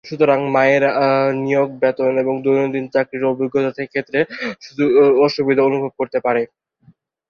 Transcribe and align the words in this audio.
সুতরাং, 0.05 0.39
মায়েরা 0.51 0.91
নিয়োগ, 1.41 1.69
বেতন 1.81 2.13
এবং 2.23 2.35
দৈনন্দিন 2.43 2.85
চাকরির 2.93 3.23
অভিজ্ঞতার 3.25 3.89
ক্ষেত্রে 3.93 4.19
অসুবিধা 5.25 5.61
অনুভব 5.69 5.91
করতে 5.99 6.17
পারে। 6.25 6.41